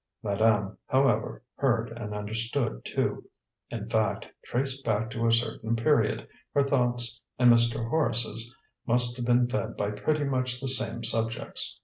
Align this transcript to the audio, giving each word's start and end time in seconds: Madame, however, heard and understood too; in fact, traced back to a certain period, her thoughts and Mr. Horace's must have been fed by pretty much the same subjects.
Madame, 0.23 0.75
however, 0.87 1.43
heard 1.57 1.91
and 1.91 2.11
understood 2.11 2.83
too; 2.83 3.29
in 3.69 3.87
fact, 3.87 4.25
traced 4.43 4.83
back 4.83 5.11
to 5.11 5.27
a 5.27 5.31
certain 5.31 5.75
period, 5.75 6.27
her 6.55 6.63
thoughts 6.63 7.21
and 7.37 7.51
Mr. 7.51 7.87
Horace's 7.87 8.55
must 8.87 9.15
have 9.17 9.27
been 9.27 9.47
fed 9.47 9.77
by 9.77 9.91
pretty 9.91 10.23
much 10.23 10.59
the 10.59 10.69
same 10.69 11.03
subjects. 11.03 11.79